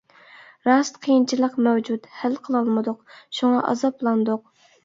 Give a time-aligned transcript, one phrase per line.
[0.69, 3.05] راست، قىيىنچىلىق مەۋجۇت، ھەل قىلالمىدۇق،
[3.41, 4.47] شۇڭا ئازابلاندۇق.